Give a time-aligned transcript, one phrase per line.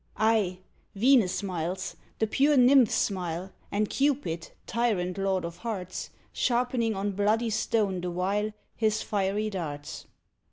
[0.17, 0.57] Ay,
[0.95, 7.51] Venus smiles; the pure nymphs smile, And Cupid, tyrant lord of hearts, Sharpening on bloody
[7.51, 10.07] stone the while His fiery darts.